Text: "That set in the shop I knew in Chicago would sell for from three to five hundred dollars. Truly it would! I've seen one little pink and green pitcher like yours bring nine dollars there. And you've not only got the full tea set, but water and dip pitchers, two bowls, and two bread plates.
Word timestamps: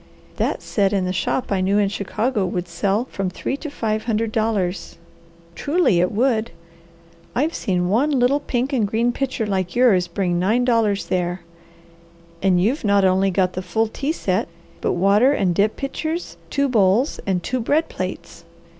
"That 0.37 0.63
set 0.63 0.93
in 0.93 1.05
the 1.05 1.13
shop 1.13 1.51
I 1.51 1.61
knew 1.61 1.77
in 1.77 1.87
Chicago 1.87 2.43
would 2.43 2.67
sell 2.67 3.05
for 3.05 3.11
from 3.11 3.29
three 3.29 3.55
to 3.57 3.69
five 3.69 4.05
hundred 4.05 4.31
dollars. 4.31 4.97
Truly 5.53 5.99
it 5.99 6.11
would! 6.11 6.49
I've 7.35 7.53
seen 7.53 7.87
one 7.87 8.09
little 8.09 8.39
pink 8.39 8.73
and 8.73 8.87
green 8.87 9.11
pitcher 9.11 9.45
like 9.45 9.75
yours 9.75 10.07
bring 10.07 10.39
nine 10.39 10.65
dollars 10.65 11.05
there. 11.05 11.41
And 12.41 12.59
you've 12.59 12.83
not 12.83 13.05
only 13.05 13.29
got 13.29 13.53
the 13.53 13.61
full 13.61 13.85
tea 13.89 14.11
set, 14.11 14.47
but 14.81 14.93
water 14.93 15.33
and 15.33 15.53
dip 15.53 15.75
pitchers, 15.75 16.35
two 16.49 16.67
bowls, 16.67 17.19
and 17.27 17.43
two 17.43 17.59
bread 17.59 17.87
plates. 17.87 18.43